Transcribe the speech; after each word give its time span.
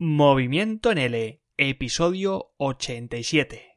Movimiento 0.00 0.90
en 0.90 0.98
L, 0.98 1.40
episodio 1.56 2.52
87. 2.56 3.73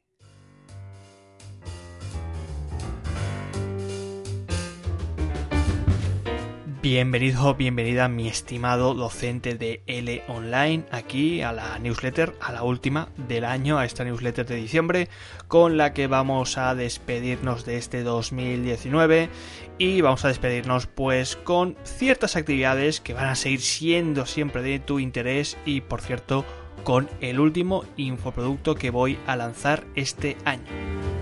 Bienvenido, 6.90 7.54
bienvenida 7.54 8.08
mi 8.08 8.30
estimado 8.30 8.94
docente 8.94 9.56
de 9.56 9.82
L 9.88 10.24
Online 10.30 10.86
aquí 10.90 11.42
a 11.42 11.52
la 11.52 11.78
newsletter, 11.80 12.34
a 12.40 12.54
la 12.54 12.64
última 12.64 13.10
del 13.28 13.44
año, 13.44 13.78
a 13.78 13.84
esta 13.84 14.06
newsletter 14.06 14.46
de 14.46 14.56
diciembre 14.56 15.10
con 15.50 15.76
la 15.76 15.92
que 15.92 16.08
vamos 16.08 16.58
a 16.58 16.74
despedirnos 16.76 17.66
de 17.66 17.76
este 17.76 18.04
2019 18.04 19.30
y 19.78 20.00
vamos 20.00 20.24
a 20.24 20.30
despedirnos 20.30 20.88
pues 20.88 21.36
con 21.36 21.76
ciertas 21.84 22.38
actividades 22.38 23.02
que 23.02 23.14
van 23.14 23.28
a 23.28 23.36
seguir 23.36 23.60
siendo 23.60 24.26
siempre 24.26 24.62
de 24.62 24.80
tu 24.80 25.00
interés 25.00 25.58
y 25.66 25.82
por 25.82 26.00
cierto 26.00 26.46
con 26.86 27.10
el 27.20 27.42
último 27.42 27.84
infoproducto 27.98 28.76
que 28.76 28.92
voy 28.92 29.20
a 29.28 29.36
lanzar 29.36 29.84
este 29.96 30.38
año. 30.46 31.17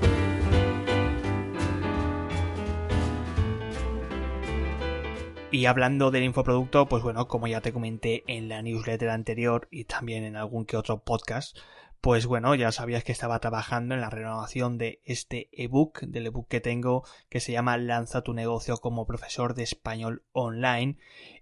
Y 5.55 5.67
hablando 5.67 6.11
del 6.11 6.25
infoproducto, 6.25 6.89
pues 6.89 7.01
bueno, 7.01 7.29
como 7.29 7.47
ya 7.47 7.61
te 7.61 7.71
comenté 7.71 8.25
en 8.27 8.49
la 8.49 8.61
newsletter 8.61 9.09
anterior 9.09 9.69
y 9.71 9.85
también 9.85 10.25
en 10.25 10.35
algún 10.35 10.65
que 10.65 10.75
otro 10.75 11.05
podcast, 11.05 11.57
pues 12.01 12.25
bueno, 12.25 12.55
ya 12.55 12.73
sabías 12.73 13.05
que 13.05 13.13
estaba 13.13 13.39
trabajando 13.39 13.95
en 13.95 14.01
la 14.01 14.09
renovación 14.09 14.77
de 14.77 15.01
este 15.05 15.47
ebook, 15.53 16.01
del 16.01 16.27
ebook 16.27 16.49
que 16.49 16.59
tengo 16.59 17.05
que 17.29 17.39
se 17.39 17.53
llama 17.53 17.77
Lanza 17.77 18.21
tu 18.21 18.33
negocio 18.33 18.75
como 18.79 19.07
profesor 19.07 19.53
de 19.53 19.63
español 19.63 20.25
online. 20.33 20.97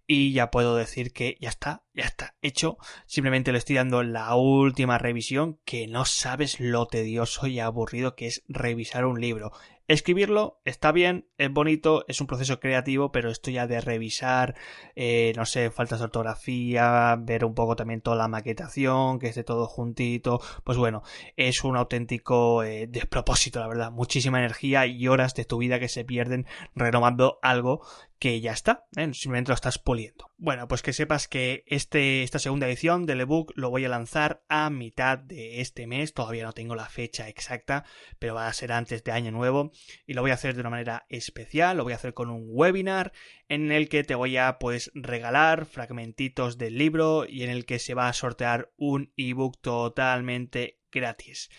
Y 0.06 0.32
ya 0.32 0.52
puedo 0.52 0.76
decir 0.76 1.12
que 1.12 1.36
ya 1.42 1.50
está, 1.50 1.82
ya 1.96 2.04
está 2.04 2.36
hecho. 2.44 2.78
Simplemente 3.08 3.52
le 3.52 3.58
estoy 3.58 3.78
dando 3.78 4.04
la 4.04 4.36
última 4.36 5.00
revisión, 5.00 5.60
que 5.66 5.88
no 5.88 6.06
sabes 6.06 6.60
lo 6.60 6.86
tedioso 6.86 7.48
y 7.48 7.60
aburrido 7.60 8.16
que 8.16 8.28
es 8.28 8.44
revisar 8.48 9.06
un 9.06 9.20
libro. 9.20 9.54
Escribirlo 9.90 10.62
está 10.64 10.94
bien, 10.94 11.28
es 11.38 11.52
bonito, 11.52 12.06
es 12.08 12.22
un 12.22 12.28
proceso 12.28 12.62
creativo, 12.62 13.12
pero 13.12 13.30
esto 13.30 13.52
ya 13.52 13.68
de 13.68 13.82
revisar, 13.82 14.56
eh, 14.96 15.34
no 15.36 15.46
sé, 15.46 15.72
faltas 15.72 16.00
de 16.00 16.06
ortografía, 16.06 17.18
ver 17.20 17.44
un 17.44 17.54
poco 17.54 17.76
también 17.76 18.00
toda 18.00 18.16
la 18.16 18.30
maquetación, 18.30 19.20
que 19.20 19.28
esté 19.28 19.44
todo 19.44 19.68
juntito, 19.68 20.40
pues 20.64 20.78
bueno, 20.78 21.04
es 21.36 21.66
un 21.66 21.76
auténtico 21.76 22.64
eh, 22.64 22.88
despropósito, 22.90 23.60
la 23.60 23.68
verdad, 23.68 23.92
muchísima 23.92 24.40
energía 24.40 24.86
y 24.86 25.06
horas 25.10 25.36
de 25.36 25.44
tu 25.44 25.58
vida 25.58 25.82
que 25.82 25.90
se 25.90 26.06
pierden 26.06 26.46
renovando 26.76 27.40
algo 27.42 27.86
que 28.24 28.40
ya 28.40 28.54
está, 28.54 28.86
¿eh? 28.96 29.14
simplemente 29.14 29.50
lo 29.50 29.56
estás 29.56 29.78
poliendo. 29.78 30.32
Bueno, 30.38 30.70
pues 30.70 30.82
que 30.82 30.94
sepas 30.94 31.28
que 31.28 31.66
este, 31.68 32.24
esta 32.24 32.40
segunda 32.40 32.68
edición 32.68 33.06
del 33.06 33.20
ebook 33.20 33.52
lo 33.56 33.70
voy 33.70 33.84
a 33.84 33.90
lanzar 33.90 34.46
a 34.48 34.70
mitad 34.70 35.18
de 35.18 35.60
este 35.60 35.88
mes, 35.88 36.14
todavía 36.14 36.46
no 36.46 36.54
tengo 36.54 36.74
la 36.74 36.86
fecha 36.86 37.28
exacta, 37.28 37.84
pero 38.20 38.36
va 38.36 38.48
a 38.48 38.54
ser 38.54 38.72
antes 38.72 39.04
de 39.04 39.12
año 39.12 39.32
nuevo 39.32 39.74
y 40.08 40.14
lo 40.14 40.22
voy 40.22 40.32
a 40.32 40.36
hacer 40.36 40.54
de 40.54 40.62
una 40.62 40.70
manera 40.70 41.06
especial, 41.10 41.76
lo 41.76 41.84
voy 41.84 41.92
a 41.92 41.98
hacer 41.98 42.14
con 42.14 42.30
un 42.30 42.46
webinar 42.48 43.12
en 43.50 43.74
el 43.74 43.90
que 43.90 44.06
te 44.06 44.16
voy 44.16 44.38
a 44.38 44.58
pues 44.58 44.90
regalar 44.94 45.66
fragmentitos 45.66 46.58
del 46.58 46.78
libro 46.78 47.26
y 47.28 47.44
en 47.44 47.50
el 47.50 47.66
que 47.66 47.78
se 47.78 47.94
va 47.94 48.08
a 48.08 48.14
sortear 48.14 48.72
un 48.78 49.12
ebook 49.18 49.60
totalmente 49.60 50.80
gratis. 50.94 51.50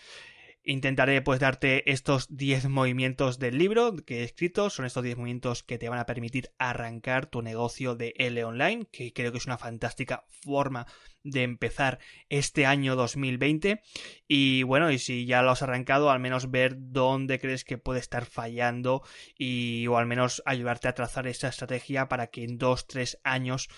Intentaré 0.67 1.20
pues 1.20 1.41
darte 1.41 1.91
estos 1.93 2.34
10 2.34 2.70
movimientos 2.70 3.39
del 3.39 3.59
libro 3.59 3.97
que 3.97 4.20
he 4.20 4.25
escrito, 4.25 4.71
son 4.71 4.87
estos 4.87 5.05
10 5.05 5.19
movimientos 5.19 5.62
que 5.62 5.77
te 5.77 5.91
van 5.91 5.98
a 5.98 6.06
permitir 6.06 6.53
arrancar 6.59 7.27
tu 7.27 7.43
negocio 7.43 7.97
de 7.97 8.15
L 8.17 8.43
online, 8.45 8.87
que 8.91 9.12
creo 9.12 9.31
que 9.31 9.37
es 9.37 9.45
una 9.45 9.59
fantástica 9.59 10.25
forma 10.43 10.87
de 11.23 11.43
empezar 11.43 11.98
este 12.31 12.65
año 12.65 12.97
2020 12.97 13.83
y 14.27 14.62
bueno, 14.62 14.91
y 14.91 14.98
si 14.98 15.27
ya 15.27 15.43
lo 15.43 15.51
has 15.51 15.62
arrancado, 15.62 16.11
al 16.11 16.21
menos 16.21 16.51
ver 16.51 16.77
dónde 16.78 17.39
crees 17.39 17.65
que 17.65 17.77
puede 17.77 18.01
estar 18.01 18.25
fallando 18.25 19.03
y 19.37 19.87
o 19.88 19.99
al 19.99 20.06
menos 20.06 20.43
ayudarte 20.47 20.88
a 20.88 20.94
trazar 20.94 21.27
esa 21.27 21.49
estrategia 21.49 22.09
para 22.09 22.28
que 22.28 22.43
en 22.43 22.59
2-3 22.59 23.19
años 23.22 23.69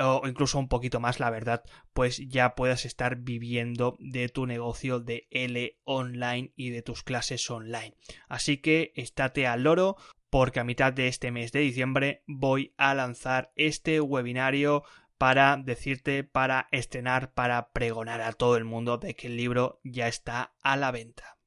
o 0.00 0.26
incluso 0.26 0.58
un 0.58 0.68
poquito 0.68 0.98
más, 0.98 1.20
la 1.20 1.30
verdad, 1.30 1.62
pues 1.92 2.18
ya 2.28 2.54
puedas 2.54 2.84
estar 2.84 3.16
viviendo 3.16 3.96
de 4.00 4.28
tu 4.28 4.46
negocio 4.46 5.00
de 5.00 5.28
L 5.30 5.78
online 5.84 6.52
y 6.56 6.70
de 6.70 6.82
tus 6.82 7.02
clases 7.02 7.48
online. 7.50 7.94
Así 8.28 8.58
que 8.58 8.92
estate 8.96 9.46
al 9.46 9.64
loro 9.64 9.96
porque 10.30 10.60
a 10.60 10.64
mitad 10.64 10.92
de 10.92 11.08
este 11.08 11.30
mes 11.30 11.52
de 11.52 11.60
diciembre 11.60 12.22
voy 12.26 12.72
a 12.76 12.94
lanzar 12.94 13.52
este 13.56 14.00
webinario 14.00 14.84
para 15.18 15.58
decirte, 15.58 16.24
para 16.24 16.68
estrenar, 16.70 17.34
para 17.34 17.72
pregonar 17.72 18.22
a 18.22 18.32
todo 18.32 18.56
el 18.56 18.64
mundo 18.64 18.96
de 18.96 19.14
que 19.14 19.26
el 19.26 19.36
libro 19.36 19.80
ya 19.84 20.08
está 20.08 20.54
a 20.62 20.76
la 20.76 20.92
venta. 20.92 21.39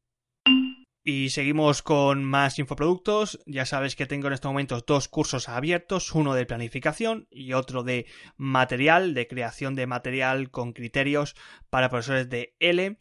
Y 1.05 1.31
seguimos 1.31 1.81
con 1.81 2.23
más 2.23 2.59
infoproductos. 2.59 3.39
Ya 3.45 3.65
sabes 3.65 3.97
que 3.97 4.05
tengo 4.05 4.27
en 4.27 4.33
estos 4.33 4.49
momentos 4.49 4.85
dos 4.85 5.09
cursos 5.09 5.49
abiertos, 5.49 6.15
uno 6.15 6.33
de 6.33 6.45
planificación 6.45 7.27
y 7.29 7.51
otro 7.51 7.83
de 7.83 8.05
material, 8.37 9.13
de 9.13 9.27
creación 9.27 9.75
de 9.75 9.85
material 9.85 10.49
con 10.49 10.71
criterios 10.71 11.35
para 11.69 11.89
profesores 11.89 12.29
de 12.29 12.55
L. 12.59 12.95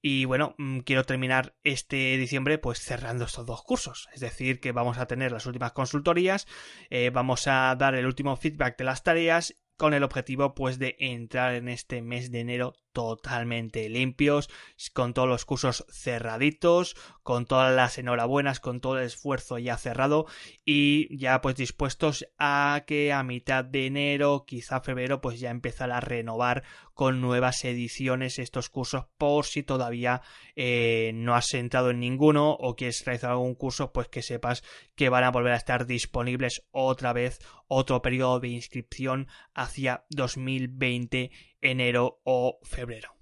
Y 0.00 0.24
bueno, 0.24 0.54
mm, 0.56 0.78
quiero 0.80 1.04
terminar 1.04 1.54
este 1.62 2.16
diciembre 2.16 2.56
pues 2.56 2.80
cerrando 2.80 3.26
estos 3.26 3.44
dos 3.44 3.62
cursos. 3.62 4.08
Es 4.14 4.20
decir, 4.20 4.58
que 4.58 4.72
vamos 4.72 4.96
a 4.96 5.06
tener 5.06 5.30
las 5.30 5.44
últimas 5.44 5.72
consultorías, 5.72 6.46
eh, 6.88 7.10
vamos 7.10 7.46
a 7.48 7.76
dar 7.76 7.94
el 7.94 8.06
último 8.06 8.34
feedback 8.36 8.78
de 8.78 8.84
las 8.84 9.02
tareas 9.02 9.56
con 9.76 9.92
el 9.92 10.04
objetivo 10.04 10.54
pues 10.54 10.78
de 10.78 10.96
entrar 10.98 11.54
en 11.54 11.68
este 11.68 12.00
mes 12.00 12.30
de 12.30 12.40
enero 12.40 12.72
totalmente 12.92 13.88
limpios, 13.88 14.48
con 14.92 15.14
todos 15.14 15.28
los 15.28 15.44
cursos 15.44 15.84
cerraditos, 15.90 16.96
con 17.22 17.46
todas 17.46 17.74
las 17.74 17.98
enhorabuenas, 17.98 18.60
con 18.60 18.80
todo 18.80 18.98
el 18.98 19.06
esfuerzo 19.06 19.58
ya 19.58 19.76
cerrado 19.76 20.26
y 20.64 21.16
ya 21.16 21.40
pues 21.40 21.56
dispuestos 21.56 22.26
a 22.38 22.84
que 22.86 23.12
a 23.12 23.22
mitad 23.22 23.64
de 23.64 23.86
enero, 23.86 24.44
quizá 24.46 24.80
febrero, 24.80 25.20
pues 25.20 25.40
ya 25.40 25.50
empezar 25.50 25.90
a 25.90 26.00
renovar 26.00 26.62
con 26.94 27.20
nuevas 27.20 27.64
ediciones 27.64 28.38
estos 28.38 28.68
cursos 28.68 29.06
por 29.16 29.46
si 29.46 29.62
todavía 29.62 30.22
eh, 30.56 31.12
no 31.14 31.34
has 31.34 31.54
entrado 31.54 31.90
en 31.90 32.00
ninguno 32.00 32.52
o 32.52 32.76
quieres 32.76 33.04
realizar 33.04 33.30
algún 33.30 33.54
curso, 33.54 33.92
pues 33.92 34.08
que 34.08 34.22
sepas 34.22 34.62
que 34.94 35.08
van 35.08 35.24
a 35.24 35.30
volver 35.30 35.52
a 35.52 35.56
estar 35.56 35.86
disponibles 35.86 36.66
otra 36.70 37.12
vez 37.12 37.40
otro 37.66 38.02
periodo 38.02 38.40
de 38.40 38.48
inscripción 38.48 39.28
hacia 39.54 40.04
2020 40.10 41.30
enero 41.62 42.20
o 42.24 42.58
febrero. 42.62 43.16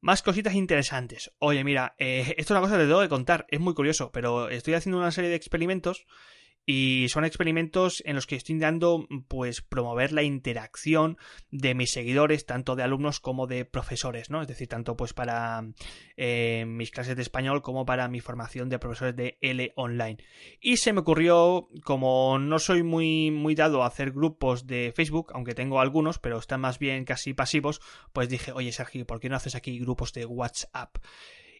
Más 0.00 0.22
cositas 0.22 0.54
interesantes. 0.54 1.32
Oye, 1.38 1.64
mira, 1.64 1.96
eh, 1.98 2.34
esto 2.36 2.42
es 2.42 2.50
una 2.52 2.60
cosa 2.60 2.76
que 2.76 2.82
te 2.82 2.88
tengo 2.88 3.00
que 3.00 3.08
contar, 3.08 3.46
es 3.48 3.58
muy 3.58 3.74
curioso, 3.74 4.12
pero 4.12 4.48
estoy 4.48 4.74
haciendo 4.74 4.98
una 4.98 5.10
serie 5.10 5.30
de 5.30 5.36
experimentos 5.36 6.06
y 6.66 7.06
son 7.10 7.24
experimentos 7.24 8.02
en 8.04 8.16
los 8.16 8.26
que 8.26 8.34
estoy 8.34 8.54
intentando 8.54 9.06
pues 9.28 9.62
promover 9.62 10.12
la 10.12 10.24
interacción 10.24 11.16
de 11.52 11.74
mis 11.76 11.92
seguidores 11.92 12.44
tanto 12.44 12.74
de 12.74 12.82
alumnos 12.82 13.20
como 13.20 13.46
de 13.46 13.64
profesores 13.64 14.30
no 14.30 14.42
es 14.42 14.48
decir 14.48 14.66
tanto 14.66 14.96
pues 14.96 15.14
para 15.14 15.64
eh, 16.16 16.64
mis 16.66 16.90
clases 16.90 17.14
de 17.14 17.22
español 17.22 17.62
como 17.62 17.86
para 17.86 18.08
mi 18.08 18.20
formación 18.20 18.68
de 18.68 18.80
profesores 18.80 19.14
de 19.14 19.38
L 19.40 19.72
online. 19.76 20.18
Y 20.60 20.78
se 20.78 20.92
me 20.92 21.00
ocurrió 21.00 21.68
como 21.84 22.38
no 22.40 22.58
soy 22.58 22.82
muy 22.82 23.30
muy 23.30 23.54
dado 23.54 23.84
a 23.84 23.86
hacer 23.86 24.10
grupos 24.10 24.66
de 24.66 24.92
Facebook 24.94 25.30
aunque 25.34 25.54
tengo 25.54 25.80
algunos 25.80 26.18
pero 26.18 26.38
están 26.38 26.60
más 26.60 26.80
bien 26.80 27.04
casi 27.04 27.32
pasivos 27.32 27.80
pues 28.12 28.28
dije 28.28 28.50
oye 28.50 28.72
Sergio 28.72 29.06
¿por 29.06 29.20
qué 29.20 29.28
no 29.28 29.36
haces 29.36 29.54
aquí 29.54 29.78
grupos 29.78 30.12
de 30.12 30.26
WhatsApp 30.26 30.96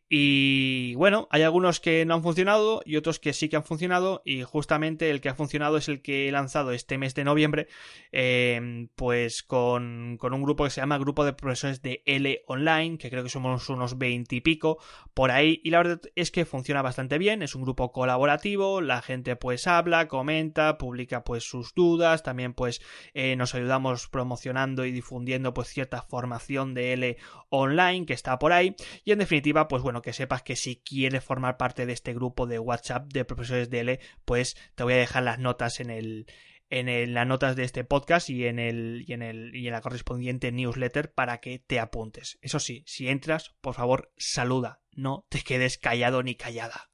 y 0.09 0.95
bueno, 0.95 1.27
hay 1.31 1.43
algunos 1.43 1.81
que 1.81 2.05
no 2.05 2.15
han 2.15 2.23
funcionado 2.23 2.81
y 2.85 2.97
otros 2.97 3.19
que 3.19 3.33
sí 3.33 3.49
que 3.49 3.57
han 3.57 3.65
funcionado. 3.65 4.23
Y 4.25 4.43
justamente 4.43 5.11
el 5.11 5.21
que 5.21 5.29
ha 5.29 5.35
funcionado 5.35 5.77
es 5.77 5.89
el 5.89 6.01
que 6.01 6.29
he 6.29 6.33
lanzado 6.33 6.71
este 6.71 6.97
mes 6.97 7.15
de 7.15 7.25
noviembre 7.25 7.67
eh, 8.13 8.89
pues 8.95 9.43
con, 9.43 10.17
con, 10.21 10.33
un 10.33 10.43
grupo 10.43 10.65
que 10.65 10.71
se 10.71 10.81
llama 10.81 10.99
Grupo 10.99 11.25
de 11.25 11.33
Profesores 11.33 11.83
de 11.83 12.03
L 12.07 12.43
Online 12.47 12.99
que 12.99 13.11
creo 13.11 13.25
que 13.25 13.29
somos 13.29 13.69
unos 13.69 13.99
20 13.99 14.37
y 14.37 14.41
pico 14.41 14.79
por 15.13 15.33
ahí. 15.33 15.61
Y 15.65 15.71
la 15.71 15.79
verdad 15.79 16.01
es 16.15 16.31
que 16.31 16.45
funciona 16.45 16.83
bastante 16.83 17.19
bien, 17.19 17.43
es 17.43 17.55
un 17.55 17.63
grupo 17.63 17.91
colaborativo, 17.91 18.81
la 18.81 19.03
gente 19.03 19.35
pues 19.35 19.67
habla, 19.67 20.07
comenta, 20.07 20.79
publica 20.79 21.25
pues 21.25 21.43
sus 21.43 21.75
dudas, 21.75 22.23
también 22.23 22.55
pues 22.55 22.81
eh, 23.15 23.35
nos 23.35 23.55
ayudamos 23.55 24.09
promocionando 24.09 24.85
y 24.85 24.93
difundiendo 24.93 25.53
pues 25.53 25.69
cierta 25.69 26.03
formación 26.03 26.75
de 26.75 26.93
L 26.93 27.17
Online 27.49 28.07
que 28.07 28.13
está 28.13 28.39
por 28.39 28.53
ahí. 28.53 28.77
Y 29.05 29.13
en 29.13 29.19
definitiva 29.19 29.67
pues 29.67 29.83
bueno 29.83 29.96
que 30.03 30.13
sepas 30.13 30.43
que 30.43 30.57
si 30.57 30.77
quieres 30.77 31.25
formar 31.25 31.57
parte 31.57 31.87
de 31.87 31.93
este 31.93 32.15
grupo 32.15 32.47
de 32.47 32.59
WhatsApp 32.59 33.13
de 33.13 33.25
profesores 33.25 33.71
de 33.71 34.01
pues 34.25 34.57
te 34.75 34.85
voy 34.85 34.95
a 34.95 34.99
dejar 34.99 35.23
las 35.23 35.39
notas 35.39 35.81
en 35.81 35.91
el 35.91 36.27
en 36.69 37.15
las 37.15 37.27
notas 37.27 37.55
de 37.55 37.65
este 37.65 37.85
podcast 37.85 38.29
y 38.29 38.47
en 38.47 38.59
el 38.59 39.05
y 39.07 39.13
en 39.13 39.23
el 39.23 39.55
y 39.55 39.67
en 39.67 39.73
la 39.73 39.81
correspondiente 39.81 40.51
newsletter 40.53 41.13
para 41.13 41.39
que 41.39 41.59
te 41.59 41.79
apuntes. 41.79 42.39
Eso 42.43 42.59
sí, 42.59 42.83
si 42.87 43.09
entras, 43.09 43.55
por 43.61 43.75
favor, 43.75 44.13
saluda, 44.17 44.81
no 44.93 45.27
te 45.29 45.41
quedes 45.43 45.79
callado 45.79 46.23
ni 46.23 46.35
callada. 46.35 46.91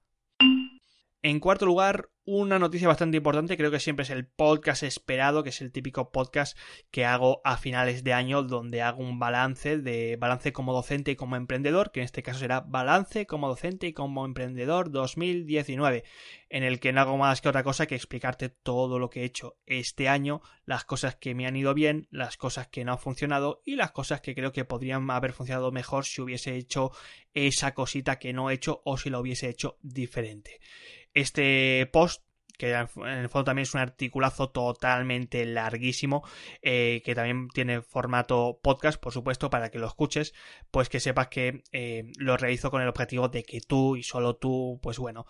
En 1.23 1.39
cuarto 1.39 1.67
lugar, 1.67 2.11
una 2.25 2.61
noticia 2.61 2.87
bastante 2.87 3.17
importante, 3.17 3.57
creo 3.57 3.73
que 3.73 3.81
siempre 3.81 4.05
es 4.05 4.11
el 4.11 4.27
podcast 4.27 4.85
esperado, 4.85 5.43
que 5.43 5.49
es 5.49 5.61
el 5.61 5.73
típico 5.73 6.13
podcast 6.13 6.57
que 6.93 7.05
hago 7.05 7.41
a 7.43 7.57
finales 7.57 8.05
de 8.05 8.13
año 8.13 8.45
donde 8.45 8.81
hago 8.81 9.03
un 9.03 9.19
balance 9.19 9.79
de 9.79 10.17
balance 10.17 10.53
como 10.53 10.73
docente 10.73 11.11
y 11.11 11.17
como 11.17 11.35
emprendedor, 11.35 11.91
que 11.91 12.01
en 12.01 12.05
este 12.05 12.23
caso 12.23 12.39
será 12.39 12.61
balance 12.61 13.27
como 13.27 13.49
docente 13.49 13.89
y 13.89 13.93
como 13.93 14.25
emprendedor 14.25 14.93
2019, 14.93 16.05
en 16.49 16.63
el 16.63 16.79
que 16.79 16.93
no 16.93 17.01
hago 17.01 17.17
más 17.17 17.41
que 17.41 17.49
otra 17.49 17.65
cosa 17.65 17.87
que 17.87 17.97
explicarte 17.97 18.51
todo 18.51 19.01
lo 19.01 19.11
que 19.11 19.23
he 19.23 19.25
hecho 19.25 19.57
este 19.67 20.09
año, 20.09 20.43
las 20.65 20.85
cosas 20.85 21.17
que 21.17 21.35
me 21.35 21.47
han 21.49 21.57
ido 21.57 21.75
bien, 21.75 22.07
las 22.13 22.37
cosas 22.37 22.69
que 22.69 22.85
no 22.85 22.93
han 22.93 22.99
funcionado 22.99 23.63
y 23.65 23.75
las 23.75 23.91
cosas 23.91 24.21
que 24.21 24.37
creo 24.37 24.53
que 24.53 24.65
podrían 24.65 25.11
haber 25.11 25.33
funcionado 25.33 25.73
mejor 25.73 26.05
si 26.05 26.21
hubiese 26.21 26.55
hecho 26.55 26.93
esa 27.35 27.75
cosita 27.75 28.21
que 28.21 28.33
no 28.33 28.49
he 28.49 28.55
hecho 28.55 28.81
o 28.85 28.97
si 28.97 29.11
lo 29.11 29.19
hubiese 29.19 29.49
hecho 29.49 29.79
diferente. 29.83 30.61
Este 31.15 31.89
post 31.93 32.12
que 32.63 32.71
en 32.71 33.19
el 33.19 33.29
fondo 33.29 33.47
también 33.47 33.65
es 33.65 33.75
un 33.75 33.81
articulazo 33.81 34.51
totalmente 34.51 35.45
larguísimo, 35.45 36.23
eh, 36.63 37.03
que 37.05 37.17
también 37.17 37.49
tiene 37.49 37.83
formato 37.83 38.61
podcast, 38.63 39.01
por 39.01 39.13
supuesto, 39.13 39.51
para 39.51 39.69
que 39.69 39.81
lo 39.81 39.89
escuches, 39.89 40.33
pues 40.71 40.89
que 40.89 41.01
sepas 41.01 41.27
que 41.27 41.65
eh, 41.73 42.13
lo 42.19 42.37
realizo 42.37 42.71
con 42.71 42.81
el 42.81 42.87
objetivo 42.87 43.29
de 43.29 43.43
que 43.43 43.61
tú 43.61 43.97
y 43.97 44.05
solo 44.05 44.37
tú, 44.37 44.79
pues 44.81 44.99
bueno, 44.99 45.27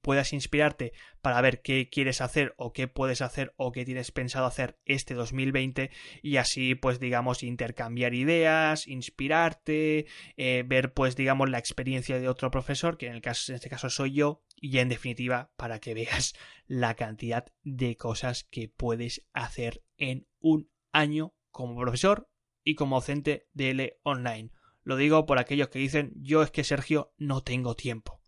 puedas 0.00 0.32
inspirarte 0.32 0.92
para 1.20 1.40
ver 1.40 1.62
qué 1.62 1.88
quieres 1.90 2.20
hacer 2.20 2.54
o 2.56 2.72
qué 2.72 2.88
puedes 2.88 3.22
hacer 3.22 3.52
o 3.56 3.72
qué 3.72 3.84
tienes 3.84 4.12
pensado 4.12 4.46
hacer 4.46 4.78
este 4.84 5.14
2020 5.14 5.90
y 6.22 6.36
así 6.36 6.74
pues 6.74 7.00
digamos 7.00 7.42
intercambiar 7.42 8.14
ideas, 8.14 8.86
inspirarte, 8.86 10.06
eh, 10.36 10.64
ver 10.66 10.92
pues 10.92 11.16
digamos 11.16 11.50
la 11.50 11.58
experiencia 11.58 12.18
de 12.18 12.28
otro 12.28 12.50
profesor 12.50 12.96
que 12.96 13.06
en, 13.06 13.14
el 13.14 13.22
caso, 13.22 13.52
en 13.52 13.56
este 13.56 13.70
caso 13.70 13.90
soy 13.90 14.12
yo 14.12 14.42
y 14.56 14.78
en 14.78 14.88
definitiva 14.88 15.50
para 15.56 15.80
que 15.80 15.94
veas 15.94 16.34
la 16.66 16.94
cantidad 16.94 17.46
de 17.62 17.96
cosas 17.96 18.44
que 18.44 18.68
puedes 18.68 19.26
hacer 19.32 19.82
en 19.96 20.26
un 20.40 20.70
año 20.92 21.34
como 21.50 21.76
profesor 21.80 22.28
y 22.64 22.74
como 22.74 22.96
docente 22.96 23.48
de 23.52 23.70
L 23.70 23.98
online. 24.02 24.50
Lo 24.82 24.96
digo 24.96 25.26
por 25.26 25.38
aquellos 25.38 25.68
que 25.68 25.78
dicen 25.78 26.12
yo 26.16 26.42
es 26.42 26.50
que 26.50 26.64
Sergio 26.64 27.12
no 27.16 27.42
tengo 27.42 27.74
tiempo. 27.74 28.20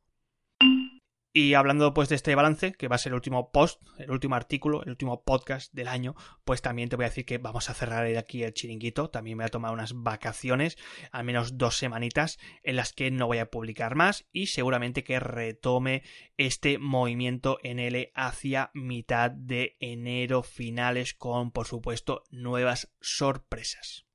Y 1.33 1.55
hablando 1.55 1.93
pues 1.93 2.09
de 2.09 2.15
este 2.17 2.35
balance, 2.35 2.73
que 2.73 2.89
va 2.89 2.97
a 2.97 2.99
ser 2.99 3.11
el 3.11 3.17
último 3.17 3.53
post, 3.53 3.83
el 3.99 4.11
último 4.11 4.35
artículo, 4.35 4.83
el 4.83 4.91
último 4.91 5.23
podcast 5.25 5.73
del 5.75 5.89
año, 5.89 6.15
pues 6.45 6.63
también 6.63 6.89
te 6.89 6.97
voy 6.97 7.05
a 7.05 7.09
decir 7.11 7.27
que 7.27 7.37
vamos 7.37 7.69
a 7.69 7.75
cerrar 7.75 8.07
aquí 8.17 8.43
el 8.43 8.55
chiringuito, 8.55 9.11
también 9.11 9.37
me 9.37 9.45
voy 9.45 9.49
a 9.49 9.51
tomar 9.51 9.73
unas 9.73 9.93
vacaciones, 9.93 10.79
al 11.13 11.25
menos 11.25 11.59
dos 11.59 11.77
semanitas, 11.77 12.39
en 12.63 12.77
las 12.77 12.95
que 12.95 13.11
no 13.11 13.27
voy 13.27 13.39
a 13.39 13.51
publicar 13.51 13.95
más 13.95 14.27
y 14.33 14.47
seguramente 14.47 15.05
que 15.05 15.21
retome 15.21 16.03
este 16.39 16.79
movimiento 16.79 17.59
en 17.63 17.79
L 17.79 18.11
hacia 18.15 18.71
mitad 18.73 19.31
de 19.31 19.77
enero 19.81 20.43
finales 20.43 21.13
con 21.13 21.51
por 21.51 21.67
supuesto 21.67 22.25
nuevas 22.31 22.91
sorpresas. 23.01 24.07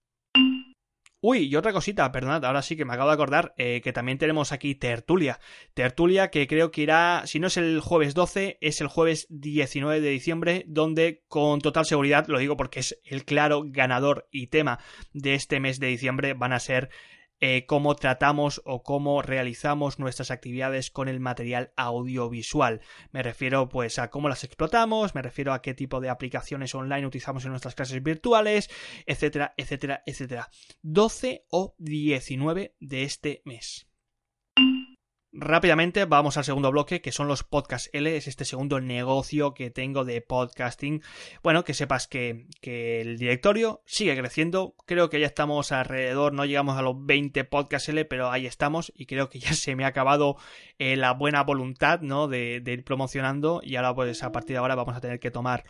Uy, 1.26 1.46
y 1.46 1.56
otra 1.56 1.72
cosita, 1.72 2.12
perdonad, 2.12 2.44
ahora 2.44 2.62
sí 2.62 2.76
que 2.76 2.84
me 2.84 2.92
acabo 2.92 3.08
de 3.08 3.14
acordar 3.14 3.54
eh, 3.58 3.80
que 3.82 3.94
también 3.94 4.18
tenemos 4.18 4.52
aquí 4.52 4.76
Tertulia. 4.76 5.40
Tertulia 5.74 6.30
que 6.30 6.48
creo 6.48 6.70
que 6.70 6.82
irá, 6.82 7.22
si 7.28 7.40
no 7.40 7.48
es 7.48 7.56
el 7.56 7.80
jueves 7.80 8.14
12, 8.14 8.58
es 8.60 8.82
el 8.82 8.88
jueves 8.88 9.28
19 9.30 10.02
de 10.02 10.10
diciembre, 10.10 10.66
donde 10.68 11.24
con 11.30 11.62
total 11.62 11.86
seguridad, 11.86 12.28
lo 12.28 12.40
digo 12.40 12.58
porque 12.58 12.82
es 12.82 13.00
el 13.06 13.24
claro 13.24 13.64
ganador 13.66 14.28
y 14.32 14.48
tema 14.48 14.80
de 15.14 15.36
este 15.36 15.62
mes 15.62 15.80
de 15.80 15.88
diciembre, 15.88 16.34
van 16.34 16.52
a 16.52 16.60
ser 16.60 16.90
eh, 17.46 17.66
cómo 17.66 17.94
tratamos 17.98 18.62
o 18.64 18.84
cómo 18.84 19.22
realizamos 19.22 20.00
nuestras 20.00 20.32
actividades 20.32 20.90
con 20.92 21.10
el 21.10 21.20
material 21.20 21.74
audiovisual. 21.76 22.80
Me 23.12 23.22
refiero 23.22 23.68
pues 23.68 24.00
a 24.00 24.10
cómo 24.10 24.30
las 24.30 24.46
explotamos, 24.46 25.14
me 25.14 25.22
refiero 25.22 25.52
a 25.52 25.62
qué 25.62 25.74
tipo 25.74 26.00
de 26.00 26.08
aplicaciones 26.08 26.74
online 26.74 27.06
utilizamos 27.06 27.44
en 27.44 27.50
nuestras 27.50 27.76
clases 27.76 28.02
virtuales, 28.02 28.70
etcétera, 29.06 29.54
etcétera, 29.58 30.04
etcétera. 30.06 30.50
12 30.84 31.46
o 31.50 31.76
19 31.80 32.78
de 32.80 33.04
este 33.04 33.42
mes. 33.44 33.90
Rápidamente 35.36 36.06
vamos 36.06 36.38
al 36.38 36.44
segundo 36.44 36.70
bloque, 36.70 37.02
que 37.02 37.12
son 37.12 37.28
los 37.28 37.44
Podcast 37.44 37.88
L, 37.92 38.16
es 38.16 38.28
este 38.28 38.46
segundo 38.46 38.80
negocio 38.80 39.56
que 39.56 39.72
tengo 39.72 40.06
de 40.06 40.22
podcasting. 40.22 41.02
Bueno, 41.42 41.64
que 41.64 41.74
sepas 41.74 42.08
que, 42.08 42.46
el 42.62 43.18
directorio 43.18 43.82
sigue 43.84 44.16
creciendo, 44.16 44.76
creo 44.86 45.10
que 45.10 45.20
ya 45.20 45.26
estamos 45.26 45.72
alrededor, 45.72 46.34
no 46.34 46.46
llegamos 46.46 46.78
a 46.78 46.84
los 46.84 47.04
20 47.04 47.46
Podcast 47.46 47.90
L, 47.90 48.06
pero 48.06 48.30
ahí 48.30 48.46
estamos 48.46 48.94
y 48.96 49.08
creo 49.08 49.30
que 49.30 49.40
ya 49.40 49.54
se 49.54 49.76
me 49.76 49.86
ha 49.86 49.88
acabado 49.88 50.38
eh, 50.78 50.98
la 50.98 51.14
buena 51.14 51.42
voluntad, 51.42 52.02
¿no? 52.02 52.28
De, 52.28 52.60
de 52.60 52.74
ir 52.74 52.84
promocionando 52.84 53.62
y 53.64 53.76
ahora 53.76 53.96
pues 53.96 54.22
a 54.22 54.32
partir 54.32 54.54
de 54.54 54.60
ahora 54.60 54.76
vamos 54.76 54.96
a 54.96 55.02
tener 55.02 55.20
que 55.20 55.32
tomar 55.32 55.64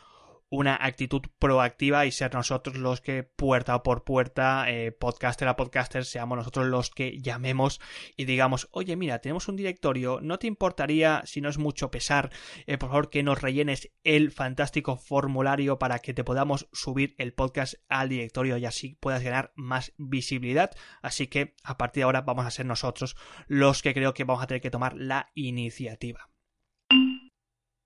una 0.54 0.78
actitud 0.80 1.24
proactiva 1.40 2.06
y 2.06 2.12
ser 2.12 2.32
nosotros 2.36 2.78
los 2.78 3.02
que 3.02 3.24
puerta 3.24 3.82
por 3.82 4.04
puerta, 4.04 4.66
eh, 4.70 4.92
podcaster 4.92 5.48
a 5.48 5.56
podcaster, 5.56 6.06
seamos 6.06 6.38
nosotros 6.38 6.68
los 6.68 6.92
que 6.92 7.18
llamemos 7.20 7.82
y 8.18 8.26
digamos, 8.26 8.68
oye, 8.70 8.96
mira, 8.96 9.18
tenemos 9.18 9.48
un 9.48 9.56
directorio, 9.56 10.20
¿no 10.22 10.38
te 10.38 10.46
importaría, 10.46 11.24
si 11.26 11.42
no 11.42 11.50
es 11.50 11.58
mucho 11.58 11.90
pesar, 11.90 12.30
eh, 12.68 12.78
por 12.78 12.90
favor 12.90 13.10
que 13.10 13.24
nos 13.24 13.42
rellenes 13.42 13.90
el 14.04 14.30
fantástico 14.30 14.96
formulario 14.96 15.80
para 15.80 15.98
que 15.98 16.14
te 16.14 16.24
podamos 16.24 16.70
subir 16.72 17.16
el 17.18 17.34
podcast 17.34 17.74
al 17.90 18.10
directorio 18.10 18.58
y 18.58 18.66
así 18.66 18.96
puedas 19.00 19.24
ganar 19.24 19.54
más 19.56 19.94
visibilidad? 19.98 20.70
Así 21.02 21.26
que 21.26 21.56
a 21.64 21.80
partir 21.80 22.02
de 22.02 22.04
ahora 22.04 22.22
vamos 22.22 22.46
a 22.46 22.52
ser 22.52 22.68
nosotros 22.68 23.16
los 23.48 23.82
que 23.82 23.96
creo 23.96 24.14
que 24.14 24.24
vamos 24.24 24.44
a 24.44 24.48
tener 24.48 24.62
que 24.62 24.70
tomar 24.70 24.94
la 24.96 25.32
iniciativa. 25.34 26.30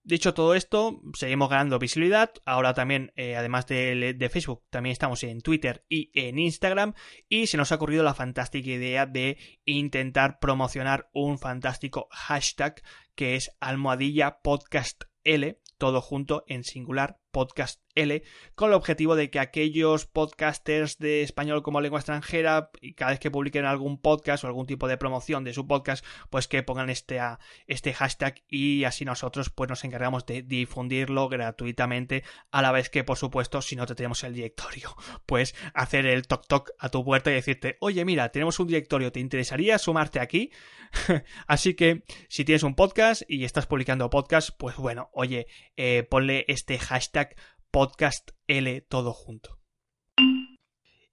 Dicho 0.07 0.33
todo 0.33 0.55
esto, 0.55 1.01
seguimos 1.15 1.49
ganando 1.49 1.79
visibilidad. 1.79 2.31
Ahora 2.45 2.73
también, 2.73 3.11
eh, 3.17 3.35
además 3.35 3.67
de, 3.67 4.13
de, 4.17 4.29
Facebook, 4.29 4.63
también 4.69 4.93
estamos 4.93 5.21
en 5.23 5.41
Twitter 5.41 5.83
y 5.89 6.11
en 6.13 6.39
Instagram. 6.39 6.93
Y 7.27 7.47
se 7.47 7.57
nos 7.57 7.73
ha 7.73 7.75
ocurrido 7.75 8.05
la 8.05 8.13
fantástica 8.13 8.69
idea 8.69 9.05
de 9.05 9.37
intentar 9.65 10.39
promocionar 10.39 11.09
un 11.11 11.37
fantástico 11.37 12.07
hashtag 12.11 12.81
que 13.15 13.35
es 13.35 13.51
almohadilla 13.59 14.39
podcast 14.41 15.03
L, 15.25 15.59
todo 15.77 15.99
junto 15.99 16.45
en 16.47 16.63
singular 16.63 17.19
podcast 17.37 17.79
L, 17.93 18.23
con 18.55 18.69
el 18.69 18.73
objetivo 18.73 19.15
de 19.15 19.29
que 19.29 19.39
aquellos 19.39 20.07
podcasters 20.07 20.97
de 20.97 21.21
español 21.21 21.61
como 21.61 21.81
lengua 21.81 21.99
extranjera, 21.99 22.71
y 22.81 22.95
cada 22.95 23.11
vez 23.11 23.19
que 23.19 23.29
publiquen 23.29 23.65
algún 23.65 24.01
podcast 24.01 24.43
o 24.43 24.47
algún 24.47 24.65
tipo 24.65 24.87
de 24.87 24.97
promoción 24.97 25.43
de 25.43 25.53
su 25.53 25.67
podcast, 25.67 26.03
pues 26.31 26.47
que 26.47 26.63
pongan 26.63 26.89
este, 26.89 27.19
este 27.67 27.93
hashtag 27.93 28.41
y 28.47 28.85
así 28.85 29.05
nosotros 29.05 29.51
pues 29.51 29.69
nos 29.69 29.83
encargamos 29.83 30.25
de 30.25 30.41
difundirlo 30.41 31.29
gratuitamente, 31.29 32.23
a 32.49 32.63
la 32.63 32.71
vez 32.71 32.89
que 32.89 33.03
por 33.03 33.17
supuesto 33.17 33.61
si 33.61 33.75
no 33.75 33.85
te 33.85 33.93
tenemos 33.93 34.23
el 34.23 34.33
directorio, 34.33 34.95
pues 35.27 35.53
hacer 35.75 36.07
el 36.07 36.25
toc 36.25 36.47
toc 36.47 36.71
a 36.79 36.89
tu 36.89 37.05
puerta 37.05 37.29
y 37.29 37.35
decirte, 37.35 37.77
oye 37.81 38.03
mira, 38.03 38.29
tenemos 38.29 38.59
un 38.59 38.65
directorio, 38.65 39.11
¿te 39.11 39.19
interesaría 39.19 39.77
sumarte 39.77 40.19
aquí? 40.19 40.49
así 41.47 41.75
que 41.75 42.03
si 42.29 42.45
tienes 42.45 42.63
un 42.63 42.73
podcast 42.73 43.21
y 43.27 43.43
estás 43.43 43.67
publicando 43.67 44.09
podcast, 44.09 44.49
pues 44.57 44.75
bueno, 44.77 45.09
oye, 45.13 45.45
eh, 45.75 46.01
ponle 46.09 46.45
este 46.47 46.79
hashtag 46.79 47.26
podcast 47.71 48.31
L 48.47 48.81
todo 48.81 49.13
junto. 49.13 49.56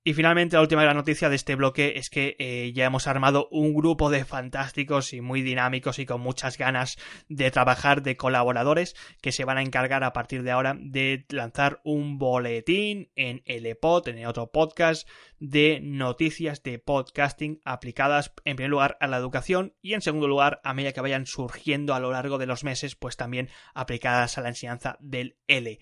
Y 0.07 0.13
finalmente 0.13 0.57
la 0.57 0.61
última 0.61 0.83
gran 0.83 0.99
noticia 0.99 1.31
de 1.31 1.37
este 1.37 1.55
bloque 1.55 1.95
es 1.97 2.11
que 2.11 2.37
eh, 2.39 2.75
ya 2.75 2.85
hemos 2.85 3.07
armado 3.07 3.49
un 3.51 3.73
grupo 3.73 4.11
de 4.11 4.27
fantásticos 4.27 5.15
y 5.15 5.23
muy 5.23 5.41
dinámicos 5.41 5.99
y 5.99 6.05
con 6.05 6.21
muchas 6.21 6.59
ganas 6.59 6.99
de 7.31 7.51
trabajar 7.51 8.03
de 8.03 8.15
colaboradores 8.15 8.95
que 9.23 9.33
se 9.33 9.47
van 9.47 9.57
a 9.57 9.63
encargar 9.63 10.05
a 10.05 10.13
partir 10.13 10.43
de 10.43 10.51
ahora 10.51 10.77
de 10.79 11.25
lanzar 11.31 11.81
un 11.85 12.19
boletín 12.19 13.13
en 13.17 13.43
LPod, 13.47 14.09
en 14.09 14.27
otro 14.27 14.53
podcast, 14.53 15.09
de 15.39 15.81
noticias 15.83 16.63
de 16.63 16.79
podcasting 16.79 17.63
aplicadas 17.65 18.33
en 18.45 18.57
primer 18.57 18.71
lugar 18.71 18.99
a 19.01 19.07
la 19.07 19.17
educación 19.17 19.75
y 19.81 19.95
en 19.95 20.03
segundo 20.03 20.29
lugar 20.29 20.61
a 20.65 20.75
medida 20.75 20.93
que 20.93 21.01
vayan 21.01 21.25
surgiendo 21.25 21.95
a 21.95 22.01
lo 22.01 22.13
largo 22.13 22.37
de 22.37 22.47
los 22.47 22.63
meses 22.63 22.95
pues 22.95 23.17
también 23.17 23.49
aplicadas 23.73 24.37
a 24.37 24.43
la 24.43 24.51
enseñanza 24.51 24.99
del 25.01 25.39
L. 25.47 25.79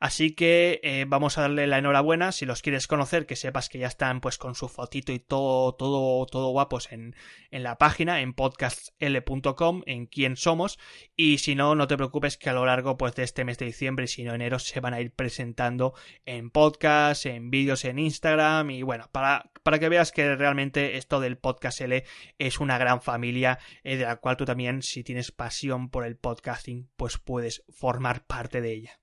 Así 0.00 0.32
que 0.34 0.80
eh, 0.84 1.06
vamos 1.08 1.38
a 1.38 1.42
darle 1.42 1.66
la 1.66 1.78
enhorabuena. 1.78 2.30
Si 2.30 2.46
los 2.46 2.62
quieres 2.62 2.86
conocer, 2.86 3.26
que 3.26 3.34
sepas 3.34 3.68
que 3.68 3.78
ya 3.78 3.88
están 3.88 4.20
pues 4.20 4.38
con 4.38 4.54
su 4.54 4.68
fotito 4.68 5.12
y 5.12 5.18
todo, 5.18 5.74
todo, 5.74 6.24
todo 6.26 6.50
guapos 6.50 6.92
en, 6.92 7.16
en 7.50 7.62
la 7.64 7.78
página, 7.78 8.20
en 8.20 8.32
podcastl.com, 8.32 9.82
en 9.86 10.06
quién 10.06 10.36
somos. 10.36 10.78
Y 11.16 11.38
si 11.38 11.56
no, 11.56 11.74
no 11.74 11.88
te 11.88 11.96
preocupes 11.96 12.36
que 12.36 12.50
a 12.50 12.52
lo 12.52 12.64
largo 12.64 12.96
pues 12.96 13.16
de 13.16 13.24
este 13.24 13.44
mes 13.44 13.58
de 13.58 13.66
diciembre 13.66 14.04
y 14.04 14.08
si 14.08 14.22
no 14.22 14.34
enero 14.34 14.60
se 14.60 14.78
van 14.80 14.94
a 14.94 15.00
ir 15.00 15.12
presentando 15.12 15.94
en 16.26 16.50
podcast, 16.50 17.26
en 17.26 17.50
vídeos 17.50 17.84
en 17.84 17.98
Instagram 17.98 18.70
y 18.70 18.82
bueno, 18.82 19.08
para, 19.10 19.50
para 19.64 19.80
que 19.80 19.88
veas 19.88 20.12
que 20.12 20.36
realmente 20.36 20.96
esto 20.96 21.20
del 21.20 21.38
podcast 21.38 21.80
L 21.80 22.04
es 22.38 22.60
una 22.60 22.78
gran 22.78 23.02
familia 23.02 23.58
eh, 23.82 23.96
de 23.96 24.04
la 24.04 24.16
cual 24.16 24.36
tú 24.36 24.44
también, 24.44 24.82
si 24.82 25.02
tienes 25.02 25.32
pasión 25.32 25.90
por 25.90 26.04
el 26.04 26.16
podcasting, 26.16 26.88
pues 26.96 27.18
puedes 27.18 27.64
formar 27.68 28.24
parte 28.26 28.60
de 28.60 28.72
ella. 28.72 29.00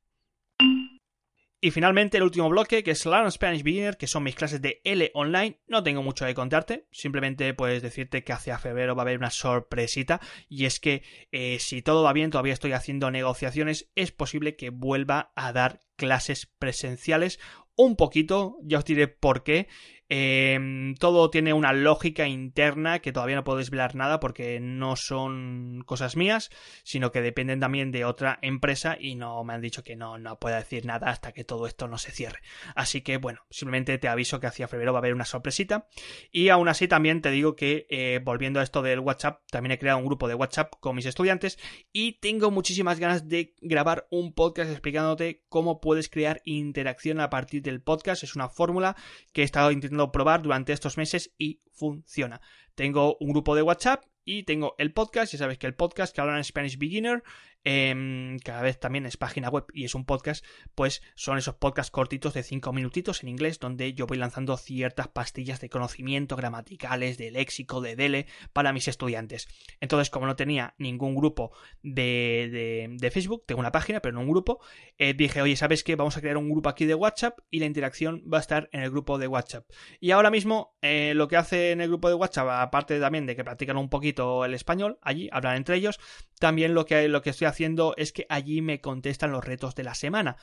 Y 1.62 1.72
finalmente 1.72 2.18
el 2.18 2.24
último 2.24 2.50
bloque, 2.50 2.84
que 2.84 2.92
es 2.92 3.06
Learn 3.06 3.32
Spanish 3.32 3.64
Beginner, 3.64 3.98
que 3.98 4.08
son 4.08 4.24
mis 4.24 4.36
clases 4.36 4.62
de 4.62 4.82
L 4.84 5.10
online. 5.14 5.60
No 5.68 5.82
tengo 5.84 6.04
mucho 6.04 6.26
que 6.26 6.36
contarte, 6.36 6.88
simplemente 6.92 7.54
puedes 7.54 7.82
decirte 7.82 8.24
que 8.24 8.34
hacia 8.34 8.60
febrero 8.60 8.96
va 8.96 9.02
a 9.02 9.06
haber 9.06 9.18
una 9.18 9.32
sorpresita. 9.32 10.22
Y 10.48 10.66
es 10.66 10.80
que 10.80 11.04
eh, 11.32 11.58
si 11.60 11.82
todo 11.82 12.04
va 12.04 12.14
bien, 12.14 12.30
todavía 12.30 12.54
estoy 12.54 12.74
haciendo 12.74 13.10
negociaciones, 13.10 13.90
es 13.96 14.12
posible 14.12 14.56
que 14.56 14.70
vuelva 14.70 15.32
a 15.36 15.54
dar 15.54 15.82
clases 15.96 16.46
presenciales 16.46 17.40
un 17.76 17.96
poquito, 17.96 18.58
ya 18.64 18.78
os 18.80 18.86
diré 18.86 19.08
por 19.08 19.44
qué, 19.44 19.68
Em, 20.08 20.94
todo 20.96 21.32
tiene 21.32 21.54
una 21.54 21.74
lógica 21.74 22.28
interna 22.28 23.00
que 23.00 23.12
todavía 23.12 23.38
no 23.38 23.44
puedo 23.44 23.58
desvelar 23.58 23.96
nada 23.96 24.20
porque 24.20 24.60
no 24.60 24.96
son 24.96 25.84
cosas 25.86 26.16
mías, 26.16 26.52
sino 26.84 27.12
que 27.12 27.22
dependen 27.22 27.60
también 27.60 27.92
de 27.92 28.06
otra 28.06 28.38
empresa 28.44 28.98
y 29.00 29.16
no 29.16 29.44
me 29.44 29.54
han 29.54 29.62
dicho 29.62 29.84
que 29.84 29.96
no, 29.96 30.20
no 30.20 30.38
pueda 30.38 30.58
decir 30.58 30.86
nada 30.86 31.10
hasta 31.10 31.32
que 31.32 31.44
todo 31.44 31.66
esto 31.66 31.88
no 31.88 31.98
se 31.98 32.12
cierre. 32.12 32.40
Así 32.76 33.02
que 33.02 33.18
bueno, 33.18 33.42
simplemente 33.50 33.98
te 33.98 34.08
aviso 34.08 34.40
que 34.40 34.48
hacia 34.48 34.68
febrero 34.68 34.94
va 34.94 35.00
a 35.00 35.02
haber 35.02 35.14
una 35.14 35.26
sorpresita. 35.26 35.88
Y 36.32 36.50
aún 36.50 36.68
así 36.68 36.88
también 36.88 37.22
te 37.22 37.32
digo 37.32 37.56
que 37.56 37.88
eh, 37.90 38.20
volviendo 38.24 38.60
a 38.60 38.64
esto 38.64 38.84
del 38.84 39.00
WhatsApp, 39.00 39.42
también 39.50 39.72
he 39.72 39.80
creado 39.80 39.98
un 39.98 40.06
grupo 40.06 40.28
de 40.28 40.36
WhatsApp 40.36 40.74
con 40.80 40.96
mis 40.96 41.08
estudiantes 41.08 41.58
y 41.92 42.20
tengo 42.20 42.52
muchísimas 42.52 43.00
ganas 43.00 43.28
de 43.28 43.56
grabar 43.62 44.08
un 44.12 44.34
podcast 44.34 44.70
explicándote 44.70 45.44
cómo 45.50 45.82
puedes 45.82 46.10
crear 46.10 46.42
interacción 46.46 47.20
a 47.20 47.32
partir 47.32 47.64
del 47.64 47.82
podcast. 47.82 48.24
Es 48.24 48.36
una 48.36 48.50
fórmula 48.50 48.96
que 49.34 49.42
he 49.42 49.46
estado 49.46 49.72
intentando 49.72 49.95
probar 50.12 50.42
durante 50.42 50.74
estos 50.74 50.98
meses 50.98 51.34
y 51.38 51.62
funciona. 51.72 52.42
Tengo 52.76 53.18
un 53.20 53.30
grupo 53.30 53.56
de 53.56 53.62
WhatsApp 53.62 54.04
y 54.24 54.44
tengo 54.44 54.76
el 54.78 54.94
podcast, 54.94 55.32
ya 55.32 55.40
sabes 55.40 55.58
que 55.58 55.68
el 55.68 55.76
podcast 55.76 56.14
que 56.14 56.22
habla 56.22 56.38
en 56.38 56.44
Spanish 56.44 56.78
Beginner 56.78 57.24
Em, 57.68 58.38
cada 58.38 58.62
vez 58.62 58.80
también 58.80 59.08
es 59.08 59.18
página 59.18 59.50
web 59.50 59.66
y 59.74 59.86
es 59.86 59.96
un 59.96 60.06
podcast, 60.06 60.46
pues 60.76 61.02
son 61.16 61.40
esos 61.40 61.56
podcasts 61.56 61.90
cortitos 61.90 62.36
de 62.36 62.44
5 62.44 62.72
minutitos 62.72 63.24
en 63.24 63.30
inglés 63.30 63.60
donde 63.60 63.96
yo 63.96 64.06
voy 64.06 64.20
lanzando 64.20 64.56
ciertas 64.56 65.08
pastillas 65.08 65.60
de 65.62 65.70
conocimiento 65.70 66.36
gramaticales, 66.36 67.18
de 67.18 67.32
léxico, 67.32 67.82
de 67.82 67.96
dele 67.96 68.28
para 68.54 68.72
mis 68.72 68.88
estudiantes. 68.88 69.48
Entonces, 69.82 70.12
como 70.12 70.28
no 70.28 70.36
tenía 70.36 70.76
ningún 70.78 71.16
grupo 71.16 71.54
de, 71.82 72.92
de, 73.00 73.12
Facebook, 73.12 73.46
tengo 73.48 73.62
una 73.62 73.72
página, 73.72 74.00
pero 74.00 74.14
no 74.14 74.22
un 74.22 74.30
grupo, 74.30 74.60
eh, 75.00 75.16
dije, 75.16 75.42
oye, 75.42 75.56
¿sabes 75.56 75.84
qué? 75.84 75.96
Vamos 75.96 76.18
a 76.18 76.22
crear 76.22 76.38
un 76.38 76.50
grupo 76.50 76.70
aquí 76.70 76.86
de 76.86 76.94
WhatsApp 76.94 77.40
y 77.50 77.60
la 77.60 77.66
interacción 77.66 78.24
va 78.32 78.38
a 78.38 78.42
estar 78.42 78.70
en 78.74 78.82
el 78.82 78.92
grupo 78.92 79.18
de 79.18 79.28
WhatsApp. 79.28 79.66
Y 80.00 80.12
ahora 80.12 80.30
mismo, 80.30 80.76
eh, 80.84 81.14
lo 81.16 81.28
que 81.28 81.38
hace 81.38 81.72
en 81.72 81.82
el 81.82 81.88
grupo 81.88 82.10
de 82.10 82.16
WhatsApp, 82.16 82.48
aparte 82.48 83.00
también 83.00 83.26
de 83.26 83.36
que 83.36 83.44
practican 83.44 83.78
un 83.78 83.90
poquito 83.90 84.46
el 84.46 84.54
español, 84.54 85.00
allí 85.02 85.30
hablan 85.32 85.56
entre 85.56 85.78
ellos, 85.78 86.00
también 86.40 86.76
lo 86.76 86.86
que, 86.86 87.08
lo 87.08 87.24
que 87.24 87.32
estoy 87.32 87.48
haciendo 87.48 87.55
haciendo 87.56 87.94
es 87.96 88.12
que 88.12 88.26
allí 88.28 88.62
me 88.62 88.82
contestan 88.82 89.32
los 89.32 89.46
retos 89.46 89.76
de 89.76 89.84
la 89.84 89.96
semana. 89.96 90.36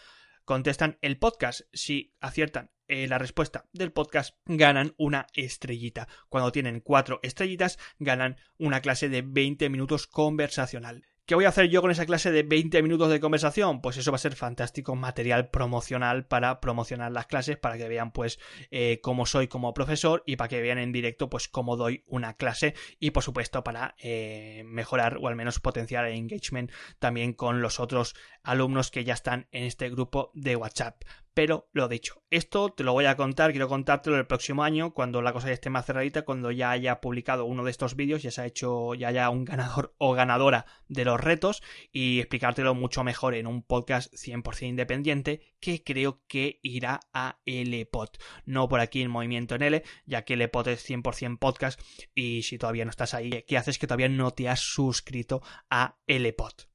Contestan 0.47 0.99
el 1.03 1.19
podcast. 1.19 1.61
Si 1.75 2.17
aciertan 2.21 2.71
eh, 2.89 3.07
la 3.07 3.19
respuesta 3.19 3.69
del 3.73 3.93
podcast, 3.93 4.35
ganan 4.47 4.95
una 4.97 5.27
estrellita. 5.35 6.09
Cuando 6.31 6.53
tienen 6.53 6.81
cuatro 6.81 7.21
estrellitas, 7.23 7.79
ganan 7.99 8.39
una 8.57 8.81
clase 8.81 9.11
de 9.11 9.21
20 9.21 9.69
minutos 9.69 10.07
conversacional. 10.07 11.05
¿Qué 11.25 11.37
voy 11.37 11.45
a 11.45 11.51
hacer 11.51 11.69
yo 11.69 11.83
con 11.83 11.93
esa 11.93 12.05
clase 12.05 12.33
de 12.33 12.43
20 12.43 12.83
minutos 12.83 13.09
de 13.09 13.21
conversación? 13.21 13.81
Pues 13.81 13.97
eso 13.97 14.11
va 14.11 14.17
a 14.17 14.19
ser 14.19 14.35
fantástico 14.35 14.97
material 14.97 15.51
promocional 15.51 16.27
para 16.27 16.61
promocionar 16.61 17.13
las 17.13 17.27
clases, 17.27 17.57
para 17.57 17.79
que 17.79 17.87
vean 17.87 18.11
pues 18.11 18.41
eh, 18.73 18.99
cómo 19.05 19.25
soy 19.25 19.47
como 19.47 19.73
profesor 19.73 20.25
y 20.27 20.35
para 20.35 20.49
que 20.49 20.61
vean 20.61 20.79
en 20.79 20.91
directo 20.91 21.31
pues 21.31 21.47
cómo 21.47 21.77
doy 21.77 22.03
una 22.09 22.35
clase 22.35 22.75
y 22.99 23.13
por 23.13 23.23
supuesto 23.23 23.63
para 23.63 23.95
eh, 24.03 24.65
mejorar 24.67 25.19
o 25.23 25.29
al 25.29 25.37
menos 25.37 25.61
potenciar 25.61 26.07
el 26.07 26.17
engagement 26.17 26.73
también 26.99 27.35
con 27.35 27.63
los 27.63 27.79
otros 27.79 28.17
alumnos 28.43 28.91
que 28.91 29.05
ya 29.05 29.15
están 29.15 29.49
en 29.53 29.65
este 29.65 29.91
grupo 29.91 30.31
de 30.35 30.57
WhatsApp. 30.57 31.03
Pero 31.35 31.71
lo 31.73 31.89
dicho, 31.89 32.23
esto 32.29 32.75
te 32.75 32.85
lo 32.85 32.93
voy 32.93 33.07
a 33.07 33.17
contar, 33.17 33.53
quiero 33.53 33.67
contártelo 33.67 34.19
el 34.19 34.27
próximo 34.27 34.65
año, 34.65 34.93
cuando 34.93 35.23
la 35.23 35.33
cosa 35.33 35.47
ya 35.47 35.55
esté 35.55 35.71
más 35.71 35.87
cerradita, 35.87 36.27
cuando 36.27 36.51
ya 36.51 36.71
haya 36.71 37.01
publicado 37.01 37.47
uno 37.47 37.65
de 37.65 37.71
estos 37.71 37.97
vídeos, 37.97 38.23
ya 38.23 38.31
se 38.31 38.43
ha 38.43 38.47
hecho, 38.47 38.95
ya 38.95 39.09
haya 39.09 39.31
un 39.31 39.47
ganador 39.47 39.95
o 39.97 40.13
ganadora 40.13 40.67
de 40.89 41.07
los 41.07 41.19
retos 41.19 41.63
y 41.91 42.19
explicártelo 42.19 42.75
mucho 42.75 43.03
mejor 43.03 43.35
en 43.35 43.47
un 43.47 43.63
podcast 43.63 44.13
100% 44.13 44.69
independiente 44.69 45.41
que 45.59 45.83
creo 45.83 46.23
que 46.29 46.61
irá 46.63 47.01
a 47.15 47.39
LPod. 47.47 48.11
No 48.45 48.69
por 48.69 48.81
aquí 48.81 49.01
en 49.01 49.11
Movimiento 49.11 49.55
en 49.55 49.63
L, 49.63 49.83
ya 50.05 50.27
que 50.27 50.37
LPod 50.37 50.69
es 50.69 50.89
100% 50.89 51.39
podcast 51.39 51.81
y 52.15 52.43
si 52.43 52.59
todavía 52.59 52.85
no 52.85 52.91
estás 52.91 53.15
ahí, 53.15 53.45
¿qué 53.49 53.57
haces 53.57 53.79
que 53.79 53.87
todavía 53.87 54.11
no 54.11 54.33
te 54.33 54.51
has 54.51 54.61
suscrito 54.61 55.41
a 55.71 55.97
LPod? 56.07 56.72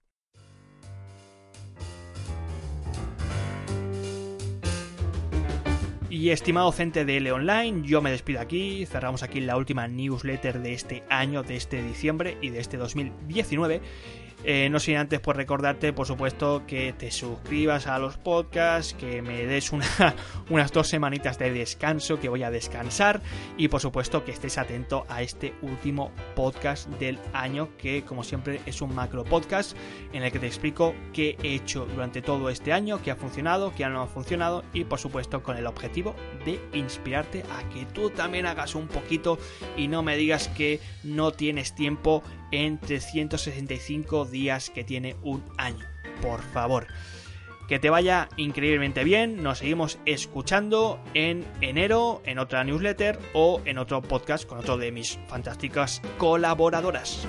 Y 6.17 6.31
estimado 6.31 6.71
gente 6.71 7.05
de 7.05 7.17
L 7.17 7.31
Online, 7.31 7.83
yo 7.87 8.01
me 8.01 8.09
despido 8.09 8.39
aquí, 8.39 8.87
cerramos 8.87 9.21
aquí 9.21 9.39
la 9.39 9.55
última 9.55 9.87
newsletter 9.87 10.63
de 10.63 10.73
este 10.73 11.03
año, 11.11 11.43
de 11.43 11.57
este 11.57 11.83
diciembre 11.83 12.39
y 12.41 12.49
de 12.49 12.59
este 12.59 12.77
2019. 12.77 13.81
Eh, 14.43 14.69
no 14.69 14.79
sin 14.79 14.97
antes 14.97 15.19
por 15.19 15.35
recordarte, 15.35 15.93
por 15.93 16.05
supuesto, 16.05 16.63
que 16.67 16.93
te 16.93 17.11
suscribas 17.11 17.87
a 17.87 17.97
los 17.99 18.17
podcasts, 18.17 18.93
que 18.93 19.21
me 19.21 19.45
des 19.45 19.71
una, 19.71 19.85
unas 20.49 20.71
dos 20.71 20.87
semanitas 20.87 21.39
de 21.39 21.51
descanso, 21.51 22.19
que 22.19 22.29
voy 22.29 22.43
a 22.43 22.51
descansar 22.51 23.21
y 23.57 23.67
por 23.67 23.81
supuesto 23.81 24.23
que 24.23 24.31
estés 24.31 24.57
atento 24.57 25.05
a 25.09 25.21
este 25.21 25.53
último 25.61 26.11
podcast 26.35 26.87
del 26.91 27.19
año, 27.33 27.69
que 27.77 28.03
como 28.03 28.23
siempre 28.23 28.61
es 28.65 28.81
un 28.81 28.93
macro 28.93 29.23
podcast 29.23 29.75
en 30.13 30.23
el 30.23 30.31
que 30.31 30.39
te 30.39 30.47
explico 30.47 30.93
qué 31.13 31.37
he 31.41 31.55
hecho 31.55 31.85
durante 31.85 32.21
todo 32.21 32.49
este 32.49 32.73
año, 32.73 33.01
qué 33.01 33.11
ha 33.11 33.15
funcionado, 33.15 33.73
qué 33.75 33.87
no 33.87 34.01
ha 34.01 34.07
funcionado 34.07 34.63
y 34.73 34.83
por 34.83 34.99
supuesto 34.99 35.41
con 35.41 35.57
el 35.57 35.65
objetivo 35.65 36.15
de 36.45 36.59
inspirarte 36.73 37.43
a 37.57 37.67
que 37.69 37.85
tú 37.85 38.11
también 38.11 38.45
hagas 38.45 38.75
un 38.75 38.87
poquito 38.87 39.39
y 39.75 39.87
no 39.87 40.03
me 40.03 40.15
digas 40.15 40.47
que 40.49 40.79
no 41.03 41.31
tienes 41.31 41.73
tiempo 41.73 42.23
en 42.51 42.79
365 42.79 44.25
días 44.25 44.69
que 44.69 44.83
tiene 44.83 45.15
un 45.23 45.43
año. 45.57 45.85
Por 46.21 46.41
favor. 46.41 46.87
Que 47.67 47.79
te 47.79 47.89
vaya 47.89 48.29
increíblemente 48.37 49.03
bien. 49.03 49.43
Nos 49.43 49.57
seguimos 49.57 49.99
escuchando 50.05 51.01
en 51.13 51.45
enero, 51.59 52.21
en 52.25 52.39
otra 52.39 52.63
newsletter 52.63 53.19
o 53.33 53.61
en 53.65 53.77
otro 53.77 54.01
podcast 54.01 54.45
con 54.45 54.59
otro 54.59 54.77
de 54.77 54.91
mis 54.91 55.19
fantásticas 55.27 56.01
colaboradoras. 56.17 57.27